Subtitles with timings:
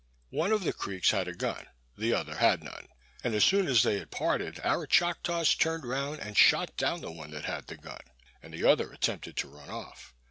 [0.31, 2.87] One of the Creeks had a gun, the other had none;
[3.23, 7.11] and as soon as they had parted, our Choctaws turned round and shot down the
[7.11, 8.01] one that had the gun,
[8.41, 10.15] and the other attempted to run off.